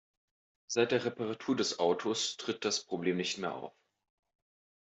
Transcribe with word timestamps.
Seit 0.65 0.93
der 0.93 1.05
Reparatur 1.05 1.55
des 1.55 1.77
Autos 1.77 2.35
tritt 2.37 2.65
das 2.65 2.83
Problem 2.83 3.17
nicht 3.17 3.37
mehr 3.37 3.53
auf. 3.53 3.75